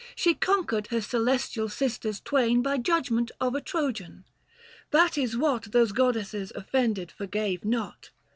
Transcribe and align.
She 0.15 0.33
conquered 0.33 0.87
her 0.87 0.99
celestial 0.99 1.69
sisters 1.69 2.19
twain 2.19 2.63
By 2.63 2.79
judgment 2.79 3.29
of 3.39 3.53
a 3.53 3.61
Trojan: 3.61 4.23
that 4.89 5.15
is 5.15 5.37
what 5.37 5.73
Those 5.73 5.91
goddesses 5.91 6.51
offended 6.55 7.11
forgave 7.11 7.63
not. 7.63 8.09